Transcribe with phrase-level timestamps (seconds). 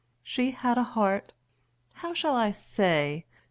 [0.23, 1.31] She had A heart
[1.97, 3.27] how shall I say?